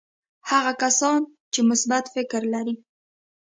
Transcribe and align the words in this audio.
هغه 0.49 0.71
کسان 0.83 1.19
چې 1.53 1.59
مثبت 1.69 2.05
فکر 2.15 2.41
لري. 2.53 2.75